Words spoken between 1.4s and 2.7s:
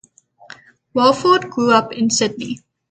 grew up in Sydney.